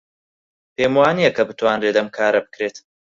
پێم 0.75 0.93
وانییە 0.99 1.31
کە 1.37 1.43
بتوانرێت 1.49 1.95
ئەم 1.97 2.09
کارە 2.17 2.39
بکرێت. 2.45 2.75